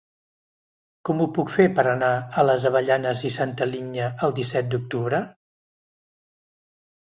Com 1.09 1.19
ho 1.19 1.27
puc 1.37 1.51
fer 1.55 1.65
per 1.79 1.85
anar 1.91 2.09
a 2.19 2.45
les 2.51 2.65
Avellanes 2.69 3.21
i 3.29 3.31
Santa 3.37 3.69
Linya 3.75 4.09
el 4.29 4.35
disset 4.41 4.73
d'octubre? 4.73 5.21